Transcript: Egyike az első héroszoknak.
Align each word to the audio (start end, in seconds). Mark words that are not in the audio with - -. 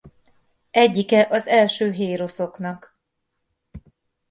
Egyike 0.71 1.27
az 1.29 1.47
első 1.47 1.91
héroszoknak. 1.91 2.97